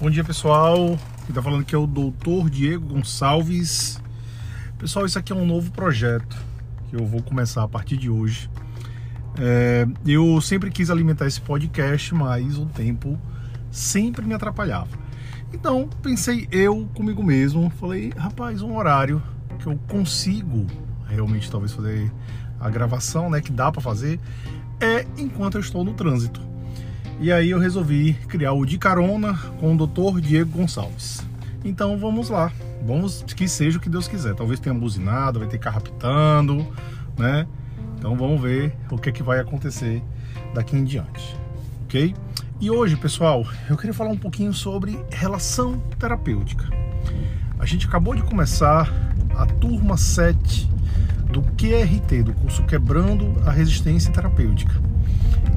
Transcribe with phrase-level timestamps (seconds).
[0.00, 4.00] Bom dia pessoal, quem está falando aqui é o Doutor Diego Gonçalves.
[4.78, 6.36] Pessoal, isso aqui é um novo projeto
[6.88, 8.48] que eu vou começar a partir de hoje.
[9.36, 13.18] É, eu sempre quis alimentar esse podcast, mas o tempo
[13.72, 14.96] sempre me atrapalhava.
[15.52, 19.20] Então pensei eu comigo mesmo, falei, rapaz, um horário
[19.58, 20.64] que eu consigo
[21.08, 22.08] realmente talvez fazer
[22.60, 24.20] a gravação, né, que dá para fazer,
[24.78, 26.40] é enquanto eu estou no trânsito.
[27.20, 30.20] E aí eu resolvi criar o De Carona com o Dr.
[30.20, 31.26] Diego Gonçalves.
[31.64, 32.52] Então vamos lá,
[32.86, 34.34] vamos que seja o que Deus quiser.
[34.36, 36.64] Talvez tenha buzinado, vai ter carro apitando,
[37.18, 37.46] né?
[37.98, 40.00] Então vamos ver o que, é que vai acontecer
[40.54, 41.36] daqui em diante,
[41.84, 42.14] ok?
[42.60, 46.64] E hoje, pessoal, eu queria falar um pouquinho sobre relação terapêutica.
[47.58, 48.88] A gente acabou de começar
[49.36, 50.70] a turma 7
[51.32, 54.87] do QRT, do curso Quebrando a Resistência Terapêutica.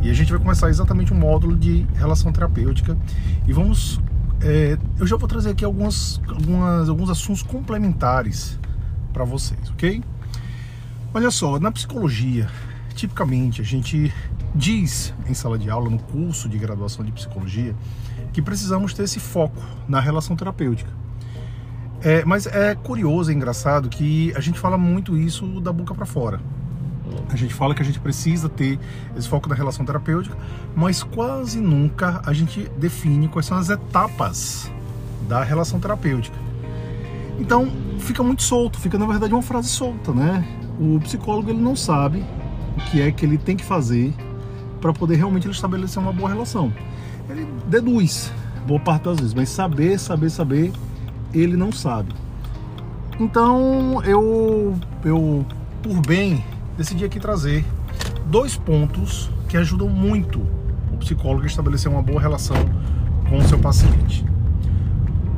[0.01, 2.97] E a gente vai começar exatamente um módulo de relação terapêutica
[3.47, 3.99] e vamos.
[4.41, 8.59] É, eu já vou trazer aqui algumas, algumas, alguns assuntos complementares
[9.13, 10.03] para vocês, ok?
[11.13, 12.49] Olha só, na psicologia,
[12.95, 14.11] tipicamente a gente
[14.55, 17.75] diz em sala de aula, no curso de graduação de psicologia,
[18.33, 20.89] que precisamos ter esse foco na relação terapêutica.
[22.01, 26.05] É, mas é curioso, é engraçado que a gente fala muito isso da boca para
[26.05, 26.39] fora.
[27.29, 28.79] A gente fala que a gente precisa ter
[29.15, 30.35] esse foco na relação terapêutica,
[30.75, 34.71] mas quase nunca a gente define quais são as etapas
[35.27, 36.37] da relação terapêutica.
[37.39, 40.45] Então, fica muito solto, fica na verdade uma frase solta, né?
[40.79, 42.23] O psicólogo ele não sabe
[42.77, 44.13] o que é que ele tem que fazer
[44.79, 46.73] para poder realmente estabelecer uma boa relação.
[47.29, 48.31] Ele deduz
[48.67, 50.71] boa parte das vezes, mas saber, saber, saber,
[51.33, 52.13] ele não sabe.
[53.19, 55.45] Então, eu eu
[55.81, 56.43] por bem
[56.81, 57.63] decidi aqui trazer
[58.25, 60.41] dois pontos que ajudam muito
[60.91, 62.57] o psicólogo a estabelecer uma boa relação
[63.29, 64.25] com o seu paciente.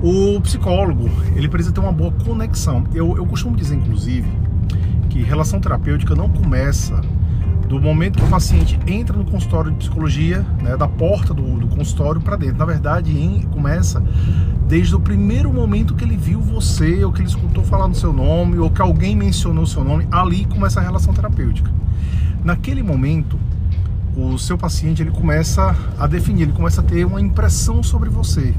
[0.02, 2.85] O psicólogo, ele precisa ter uma boa conexão.
[2.94, 4.28] Eu, eu costumo dizer, inclusive,
[5.09, 7.01] que relação terapêutica não começa
[7.68, 11.68] do momento que o paciente entra no consultório de psicologia, né, da porta do, do
[11.68, 12.57] consultório para dentro.
[12.57, 14.03] Na verdade, em, começa
[14.68, 18.13] desde o primeiro momento que ele viu você, ou que ele escutou falar no seu
[18.13, 21.72] nome, ou que alguém mencionou seu nome, ali começa a relação terapêutica.
[22.44, 23.40] Naquele momento,
[24.16, 28.53] o seu paciente ele começa a definir, ele começa a ter uma impressão sobre você.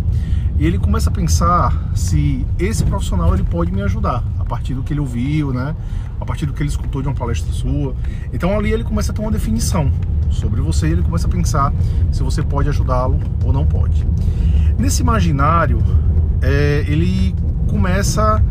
[0.58, 4.82] E ele começa a pensar se esse profissional ele pode me ajudar a partir do
[4.82, 5.74] que ele ouviu, né?
[6.20, 7.94] A partir do que ele escutou de uma palestra sua.
[8.32, 9.90] Então ali ele começa a ter uma definição
[10.30, 11.72] sobre você, ele começa a pensar
[12.12, 14.06] se você pode ajudá-lo ou não pode.
[14.78, 15.82] Nesse imaginário,
[16.40, 17.34] é, ele
[17.68, 18.42] começa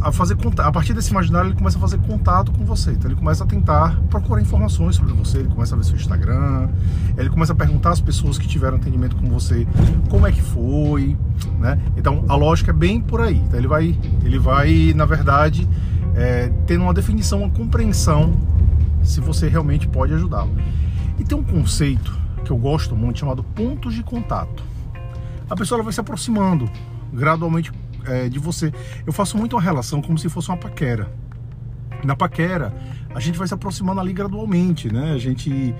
[0.00, 2.92] a fazer a partir desse imaginário ele começa a fazer contato com você.
[2.92, 6.68] Então ele começa a tentar procurar informações sobre você, ele começa a ver seu Instagram,
[7.16, 9.66] ele começa a perguntar às pessoas que tiveram atendimento com você
[10.08, 11.16] como é que foi,
[11.58, 11.78] né?
[11.96, 13.36] Então a lógica é bem por aí.
[13.36, 15.68] Então ele vai, ele vai na verdade
[16.14, 18.32] é, tendo uma definição, uma compreensão
[19.02, 20.54] se você realmente pode ajudá-lo.
[21.18, 24.62] E tem um conceito que eu gosto muito chamado pontos de contato.
[25.48, 26.70] A pessoa vai se aproximando
[27.12, 27.72] gradualmente
[28.06, 28.72] é, de você.
[29.06, 31.10] Eu faço muito uma relação como se fosse uma paquera.
[32.04, 32.74] Na paquera,
[33.14, 35.12] a gente vai se aproximando ali gradualmente, né?
[35.12, 35.74] A gente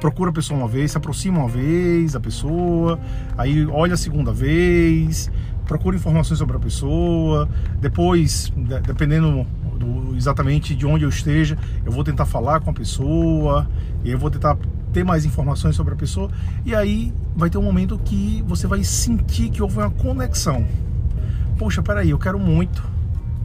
[0.00, 2.98] procura a pessoa uma vez, se aproxima uma vez a pessoa,
[3.38, 5.30] aí olha a segunda vez,
[5.64, 7.48] procura informações sobre a pessoa,
[7.80, 8.52] depois,
[8.84, 9.46] dependendo
[9.78, 13.68] do, exatamente de onde eu esteja, eu vou tentar falar com a pessoa,
[14.04, 14.58] e eu vou tentar
[14.92, 16.28] ter mais informações sobre a pessoa,
[16.64, 20.66] e aí vai ter um momento que você vai sentir que houve uma conexão
[21.62, 22.82] poxa, peraí, eu quero muito,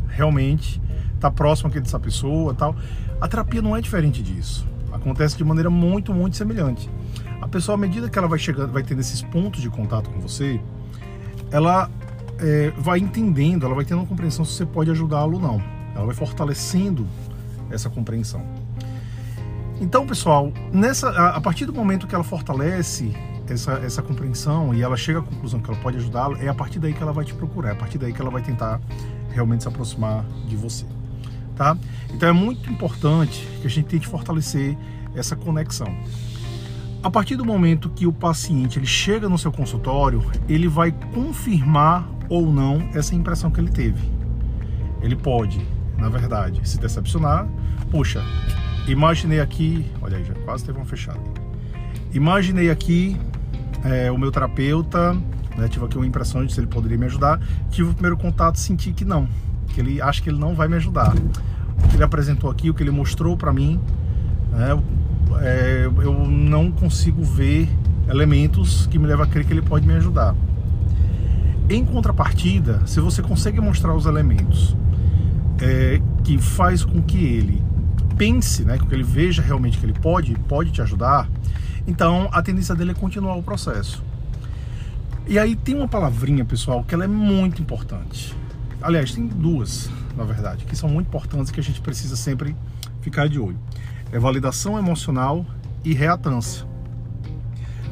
[0.08, 0.82] realmente,
[1.20, 2.76] tá próximo aqui dessa pessoa tal.
[3.22, 4.68] A terapia não é diferente disso.
[4.92, 6.90] Acontece de maneira muito, muito semelhante.
[7.40, 10.20] A pessoa, à medida que ela vai chegando, vai tendo esses pontos de contato com
[10.20, 10.60] você,
[11.52, 11.92] ela
[12.40, 15.64] é, vai entendendo, ela vai tendo uma compreensão se você pode ajudá-lo ou não.
[15.96, 17.08] Ela vai fortalecendo
[17.70, 18.44] essa compreensão.
[19.80, 23.16] Então, pessoal, nessa, a partir do momento que ela fortalece
[23.50, 26.80] essa, essa compreensão e ela chega à conclusão que ela pode ajudá-lo, é a partir
[26.80, 28.80] daí que ela vai te procurar, é a partir daí que ela vai tentar
[29.30, 30.86] realmente se aproximar de você.
[31.56, 31.78] Tá?
[32.14, 34.78] Então é muito importante que a gente tente fortalecer
[35.16, 35.88] essa conexão.
[37.02, 42.08] A partir do momento que o paciente ele chega no seu consultório, ele vai confirmar
[42.30, 44.12] ou não essa impressão que ele teve.
[45.02, 45.66] Ele pode,
[45.98, 47.48] na verdade, se decepcionar.
[47.92, 48.22] Puxa,
[48.88, 51.22] imaginei aqui, olha aí, já quase teve uma fechada.
[52.14, 53.18] Imaginei aqui
[53.84, 55.14] é, o meu terapeuta,
[55.58, 57.40] né, tive aqui uma impressão de se ele poderia me ajudar.
[57.70, 59.28] Tive o primeiro contato, senti que não,
[59.70, 61.14] que ele acha que ele não vai me ajudar.
[61.16, 63.80] O que ele apresentou aqui, o que ele mostrou para mim,
[64.52, 64.78] né,
[65.42, 67.70] é, eu não consigo ver
[68.10, 70.36] elementos que me levam a crer que ele pode me ajudar.
[71.70, 74.76] Em contrapartida, se você consegue mostrar os elementos
[75.60, 77.62] é, que faz com que ele
[78.18, 81.30] pense, né, que ele veja realmente que ele pode, pode te ajudar,
[81.88, 84.04] então a tendência dele é continuar o processo.
[85.26, 88.36] E aí tem uma palavrinha, pessoal, que ela é muito importante.
[88.82, 92.56] Aliás, tem duas, na verdade, que são muito importantes que a gente precisa sempre
[93.02, 93.58] ficar de olho.
[94.12, 95.46] É validação emocional
[95.84, 96.66] e reatância.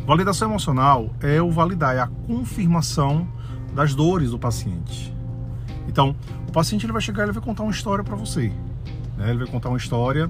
[0.06, 3.27] Validação emocional é o validar, é a confirmação
[3.74, 5.13] das dores do paciente.
[5.88, 6.15] Então,
[6.48, 8.51] o paciente ele vai chegar e vai contar uma história para você.
[9.18, 9.30] Né?
[9.30, 10.30] Ele vai contar uma história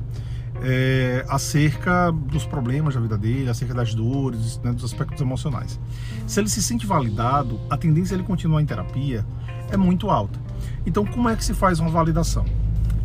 [0.63, 5.79] é, acerca dos problemas da vida dele, acerca das dores, né, dos aspectos emocionais.
[6.27, 9.25] Se ele se sente validado, a tendência ele continuar em terapia
[9.71, 10.39] é muito alta.
[10.85, 12.45] Então, como é que se faz uma validação?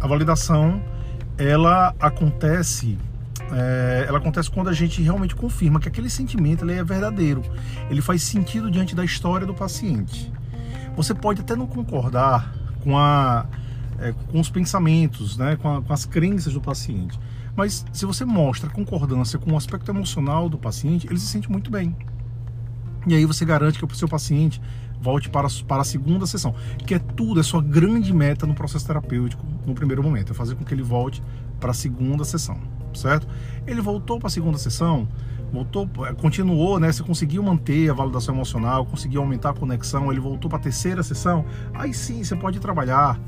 [0.00, 0.82] A validação
[1.36, 2.98] ela acontece
[3.52, 7.42] é, ela acontece quando a gente realmente confirma que aquele sentimento ele é verdadeiro,
[7.90, 10.32] ele faz sentido diante da história do paciente.
[10.96, 13.46] Você pode até não concordar com, a,
[13.98, 17.18] é, com os pensamentos, né, com, a, com as crenças do paciente,
[17.56, 21.70] mas se você mostra concordância com o aspecto emocional do paciente, ele se sente muito
[21.70, 21.96] bem.
[23.06, 24.60] E aí você garante que o seu paciente
[25.00, 26.54] volte para, para a segunda sessão,
[26.86, 30.54] que é tudo, é sua grande meta no processo terapêutico no primeiro momento, é fazer
[30.54, 31.22] com que ele volte
[31.58, 32.60] para a segunda sessão
[32.96, 33.26] certo?
[33.66, 35.08] Ele voltou para a segunda sessão,
[35.52, 36.90] voltou, eh, continuou, né?
[36.92, 41.02] Você conseguiu manter a validação emocional, conseguiu aumentar a conexão, ele voltou para a terceira
[41.02, 41.44] sessão,
[41.74, 43.18] aí sim você pode trabalhar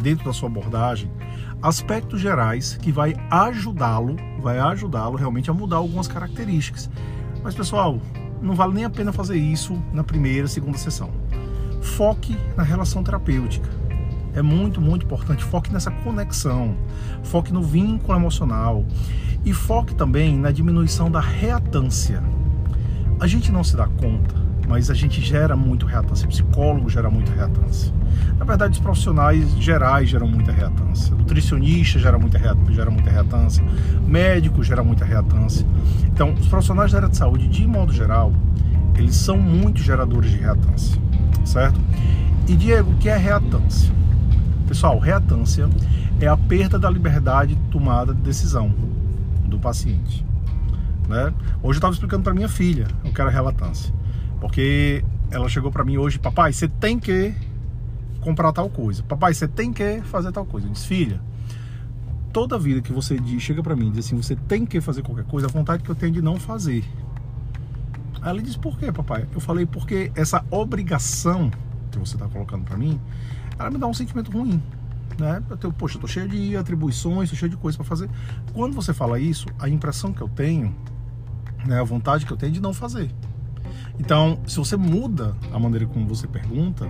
[0.00, 1.10] dentro da sua abordagem
[1.60, 6.88] aspectos gerais que vai ajudá-lo, vai ajudá-lo realmente a mudar algumas características.
[7.42, 8.00] Mas pessoal,
[8.40, 11.10] não vale nem a pena fazer isso na primeira, segunda sessão.
[11.82, 13.68] Foque na relação terapêutica
[14.34, 15.42] é muito, muito importante.
[15.44, 16.76] Foque nessa conexão,
[17.22, 18.84] foque no vínculo emocional
[19.44, 22.22] e foque também na diminuição da reatância.
[23.20, 24.34] A gente não se dá conta,
[24.68, 26.26] mas a gente gera muito reatância.
[26.26, 27.92] O psicólogo gera muito reatância.
[28.38, 31.14] Na verdade, os profissionais gerais geram muita reatância.
[31.14, 33.64] Nutricionista gera muita, reatância, gera muita reatância.
[34.06, 35.66] Médico gera muita reatância.
[36.04, 38.32] Então, os profissionais da área de saúde, de modo geral,
[38.96, 41.00] eles são muito geradores de reatância,
[41.44, 41.80] certo?
[42.46, 43.92] E Diego, o que é reatância?
[44.66, 45.68] Pessoal, reatância
[46.20, 48.74] é a perda da liberdade de tomada de decisão
[49.44, 50.26] do paciente.
[51.08, 51.32] Né?
[51.62, 53.94] Hoje eu estava explicando para minha filha o que era relatância,
[54.40, 57.34] porque ela chegou para mim hoje, papai, você tem que
[58.20, 60.66] comprar tal coisa, papai, você tem que fazer tal coisa.
[60.66, 61.20] Eu disse, filha,
[62.32, 65.02] toda vida que você diz, chega para mim e diz assim, você tem que fazer
[65.02, 66.84] qualquer coisa, a vontade que eu tenho de não fazer.
[68.20, 69.26] Aí ela disse, por quê, papai?
[69.32, 71.50] Eu falei, porque essa obrigação
[71.90, 73.00] que você está colocando para mim,
[73.58, 74.62] ela me dá um sentimento ruim.
[75.18, 75.42] Né?
[75.50, 78.08] Eu tenho, poxa, eu tô cheio de atribuições, tô cheio de coisas para fazer.
[78.52, 80.74] Quando você fala isso, a impressão que eu tenho,
[81.66, 83.10] né, a vontade que eu tenho de não fazer.
[83.98, 86.88] Então, se você muda a maneira como você pergunta,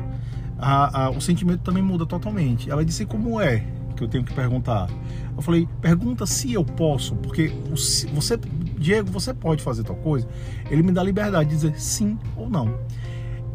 [0.58, 2.70] a, a, o sentimento também muda totalmente.
[2.70, 3.64] Ela disse como é
[3.96, 4.88] que eu tenho que perguntar.
[5.36, 8.38] Eu falei, pergunta se eu posso, porque o, você,
[8.78, 10.26] Diego, você pode fazer tal coisa.
[10.70, 12.78] Ele me dá liberdade de dizer sim ou não.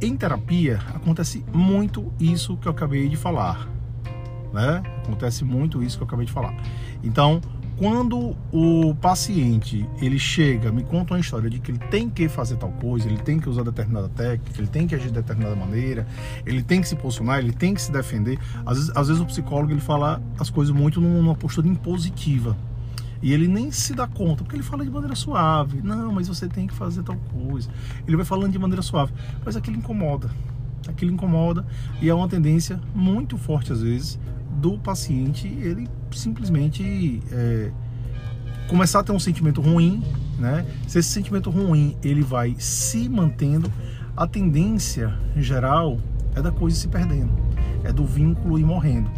[0.01, 3.69] Em terapia acontece muito isso que eu acabei de falar,
[4.51, 4.83] né?
[5.03, 6.53] Acontece muito isso que eu acabei de falar.
[7.01, 7.39] Então,
[7.77, 12.55] quando o paciente ele chega, me conta uma história de que ele tem que fazer
[12.57, 16.07] tal coisa, ele tem que usar determinada técnica, ele tem que agir de determinada maneira,
[16.45, 18.39] ele tem que se posicionar, ele tem que se defender.
[18.65, 22.55] Às vezes, às vezes o psicólogo ele fala as coisas muito numa postura impositiva.
[23.21, 25.81] E ele nem se dá conta, porque ele fala de maneira suave.
[25.81, 27.69] Não, mas você tem que fazer tal coisa.
[28.05, 29.13] Ele vai falando de maneira suave.
[29.45, 30.29] Mas aquilo incomoda.
[30.89, 31.65] Aquilo incomoda
[32.01, 34.19] e é uma tendência muito forte, às vezes,
[34.59, 37.71] do paciente ele simplesmente é,
[38.67, 40.03] começar a ter um sentimento ruim,
[40.37, 40.65] né?
[40.87, 43.71] Se esse sentimento ruim ele vai se mantendo,
[44.15, 45.99] a tendência geral
[46.35, 47.31] é da coisa se perdendo,
[47.83, 49.09] é do vínculo ir morrendo.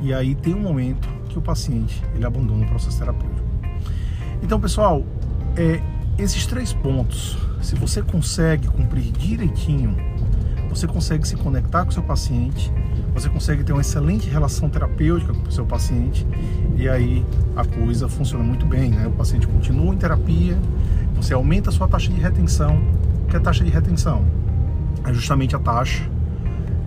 [0.00, 3.46] E aí tem um momento que o paciente ele abandona o processo terapêutico.
[4.42, 5.04] Então, pessoal,
[5.56, 5.80] é,
[6.18, 9.96] esses três pontos, se você consegue cumprir direitinho,
[10.68, 12.72] você consegue se conectar com o seu paciente,
[13.14, 16.26] você consegue ter uma excelente relação terapêutica com o seu paciente
[16.76, 19.06] e aí a coisa funciona muito bem, né?
[19.06, 20.58] O paciente continua em terapia,
[21.14, 22.82] você aumenta a sua taxa de retenção.
[23.28, 24.24] Que é taxa de retenção?
[25.04, 26.02] É justamente a taxa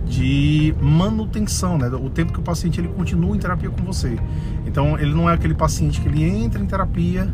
[0.06, 1.88] de manutenção, né?
[1.88, 4.16] O tempo que o paciente ele continua em terapia com você.
[4.64, 7.28] Então, ele não é aquele paciente que ele entra em terapia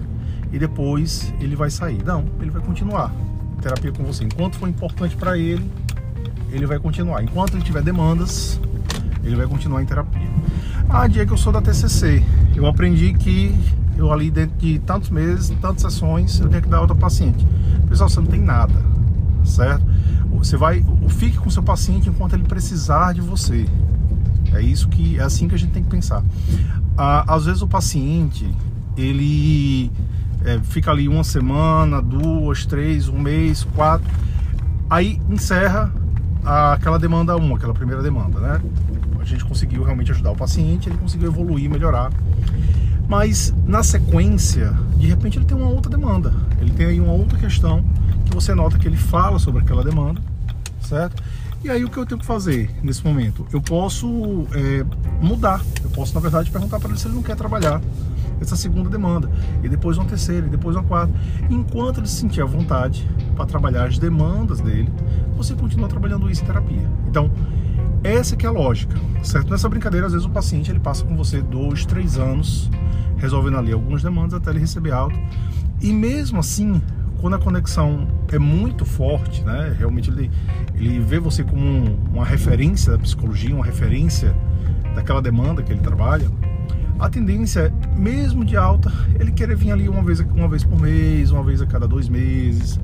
[0.53, 2.03] e depois ele vai sair.
[2.05, 3.13] Não, ele vai continuar
[3.59, 4.25] em terapia com você.
[4.25, 5.71] Enquanto for importante para ele,
[6.51, 7.23] ele vai continuar.
[7.23, 8.61] Enquanto ele tiver demandas,
[9.23, 10.29] ele vai continuar em terapia.
[10.89, 12.23] Ah, dia que eu sou da TCC,
[12.55, 13.55] eu aprendi que
[13.97, 17.47] eu ali dentro de tantos meses, tantas sessões, eu tenho que dar alta ao paciente.
[17.89, 18.75] Pessoal, você não tem nada,
[19.45, 19.85] certo?
[20.45, 23.67] você vai, fique com seu paciente enquanto ele precisar de você.
[24.53, 26.23] É isso que é assim que a gente tem que pensar.
[26.97, 28.51] às vezes o paciente
[28.97, 29.91] ele
[30.45, 34.07] é, fica ali uma semana, duas, três, um mês, quatro,
[34.91, 35.93] aí encerra
[36.45, 38.61] aquela demanda 1, aquela primeira demanda, né?
[39.23, 42.13] A gente conseguiu realmente ajudar o paciente, ele conseguiu evoluir, melhorar.
[43.09, 47.39] Mas na sequência, de repente ele tem uma outra demanda, ele tem aí uma outra
[47.39, 47.85] questão
[48.25, 50.21] que você nota que ele fala sobre aquela demanda,
[50.81, 51.23] certo?
[51.63, 53.47] E aí o que eu tenho que fazer nesse momento?
[53.53, 54.85] Eu posso é,
[55.21, 57.81] mudar, eu posso na verdade perguntar para ele se ele não quer trabalhar
[58.41, 59.31] essa segunda demanda,
[59.63, 61.13] e depois uma terceira, e depois uma quarta.
[61.49, 64.91] Enquanto ele se sentir à vontade para trabalhar as demandas dele,
[65.37, 66.91] você continua trabalhando isso em terapia.
[67.09, 67.31] Então,
[68.03, 69.51] essa que é a lógica, certo?
[69.51, 72.71] Nessa brincadeira, às vezes o paciente ele passa com você dois, três anos
[73.17, 75.17] resolvendo ali algumas demandas até ele receber alta.
[75.81, 76.83] E mesmo assim,
[77.21, 79.75] quando a conexão é muito forte, né?
[79.79, 80.31] Realmente ele,
[80.75, 84.35] ele vê você como um, uma referência da psicologia, uma referência
[84.95, 86.29] daquela demanda que ele trabalha,
[86.99, 90.81] a tendência é, mesmo de alta, ele querer vir ali uma vez, uma vez por
[90.81, 92.79] mês, uma vez a cada dois meses.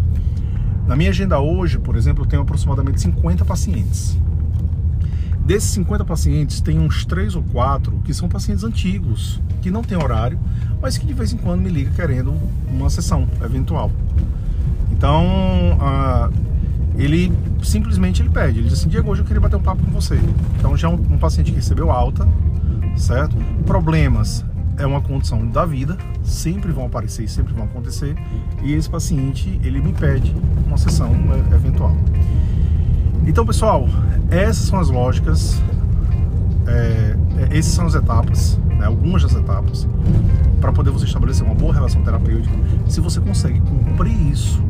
[0.86, 4.16] Na minha agenda hoje, por exemplo, eu tenho aproximadamente 50 pacientes.
[5.48, 9.96] Desses 50 pacientes, tem uns 3 ou 4 que são pacientes antigos, que não têm
[9.96, 10.38] horário,
[10.78, 12.34] mas que de vez em quando me ligam querendo
[12.70, 13.90] uma sessão eventual.
[14.92, 15.24] Então,
[15.80, 16.30] uh,
[16.98, 19.90] ele simplesmente ele pede, ele diz assim, Diego, hoje eu queria bater um papo com
[19.90, 20.20] você.
[20.58, 22.28] Então já é um, um paciente que recebeu alta,
[22.94, 23.34] certo?
[23.64, 24.44] Problemas
[24.76, 28.14] é uma condição da vida, sempre vão aparecer e sempre vão acontecer,
[28.62, 30.36] e esse paciente, ele me pede
[30.66, 31.96] uma sessão é, eventual.
[33.28, 33.86] Então, pessoal,
[34.30, 35.62] essas são as lógicas,
[36.66, 39.86] é, é, essas são as etapas, né, algumas das etapas,
[40.62, 42.54] para poder você estabelecer uma boa relação terapêutica.
[42.88, 44.64] Se você consegue cumprir isso,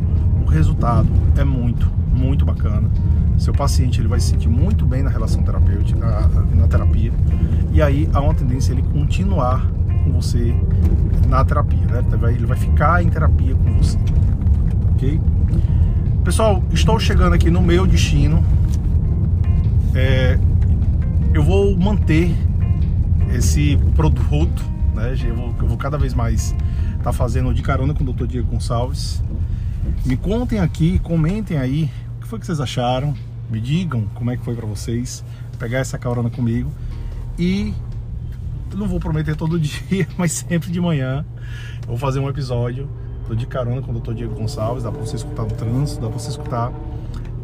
[0.45, 2.89] o resultado é muito, muito bacana.
[3.37, 7.13] Seu paciente ele vai se sentir muito bem na relação terapêutica, na, na terapia,
[7.71, 9.65] e aí há uma tendência ele continuar
[10.03, 10.53] com você
[11.29, 12.03] na terapia, né?
[12.35, 13.97] Ele vai ficar em terapia com você,
[14.91, 15.21] ok?
[16.23, 18.43] Pessoal, estou chegando aqui no meu destino.
[19.95, 20.37] É,
[21.33, 22.35] eu vou manter
[23.33, 25.15] esse produto, né?
[25.25, 26.51] Eu vou, eu vou cada vez mais
[26.91, 28.27] estar tá fazendo de carona com o Dr.
[28.27, 29.23] Diego Gonçalves.
[30.05, 33.15] Me contem aqui, comentem aí o que foi que vocês acharam.
[33.49, 35.23] Me digam como é que foi para vocês
[35.57, 36.69] pegar essa carona comigo.
[37.39, 37.73] E
[38.75, 41.25] não vou prometer todo dia, mas sempre de manhã
[41.83, 42.89] eu vou fazer um episódio.
[43.29, 44.15] Tô de carona com o Dr.
[44.15, 46.71] Diego Gonçalves, dá para você escutar no trânsito, dá para você escutar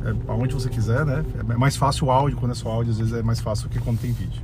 [0.03, 1.23] é, aonde você quiser, né?
[1.37, 3.71] É mais fácil o áudio, quando é só áudio, às vezes é mais fácil do
[3.71, 4.41] que quando tem vídeo.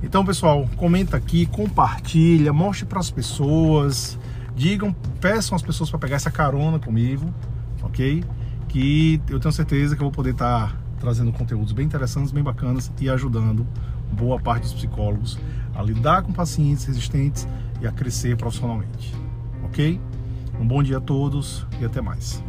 [0.00, 4.16] Então, pessoal, comenta aqui, compartilha, mostre para as pessoas,
[4.54, 7.34] digam, peçam as pessoas para pegar essa carona comigo,
[7.82, 8.22] ok?
[8.68, 12.44] Que eu tenho certeza que eu vou poder estar tá trazendo conteúdos bem interessantes, bem
[12.44, 13.66] bacanas e ajudando
[14.12, 15.36] boa parte dos psicólogos
[15.74, 17.44] a lidar com pacientes resistentes
[17.80, 19.12] e a crescer profissionalmente.
[19.64, 20.00] Ok?
[20.60, 22.42] Um bom dia a todos e até mais.